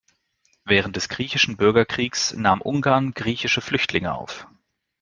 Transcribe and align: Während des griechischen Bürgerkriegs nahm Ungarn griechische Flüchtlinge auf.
Während 0.65 0.95
des 0.95 1.09
griechischen 1.09 1.57
Bürgerkriegs 1.57 2.33
nahm 2.33 2.61
Ungarn 2.61 3.11
griechische 3.13 3.61
Flüchtlinge 3.61 4.15
auf. 4.15 4.47